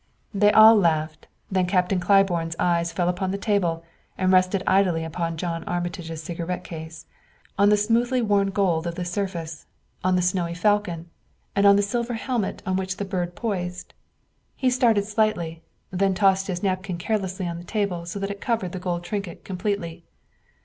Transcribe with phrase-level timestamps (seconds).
[0.33, 1.27] They all laughed.
[1.51, 3.83] Then Captain Claiborne's eyes fell upon the table
[4.17, 7.05] and rested idly on John Armitage's cigarette case
[7.55, 9.67] on the smoothly worn gold of the surface,
[10.03, 11.11] on the snowy falcon
[11.55, 13.93] and the silver helmet on which the bird poised.
[14.55, 15.61] He started slightly,
[15.91, 19.45] then tossed his napkin carelessly on the table so that it covered the gold trinket
[19.45, 20.03] completely.